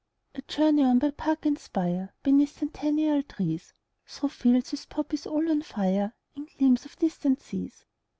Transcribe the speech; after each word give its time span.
20 0.33 0.41
I 0.43 0.49
journey 0.51 0.83
on 0.83 0.97
by 0.97 1.11
park 1.11 1.45
and 1.45 1.59
spire, 1.59 2.11
Beneath 2.23 2.57
centennial 2.57 3.21
trees, 3.21 3.71
Through 4.07 4.29
fields 4.29 4.71
with 4.71 4.89
poppies 4.89 5.27
all 5.27 5.47
on 5.47 5.61
fire, 5.61 6.15
And 6.35 6.49
gleams 6.57 6.85
of 6.87 6.97
distant 6.97 7.39
seas. 7.39 7.85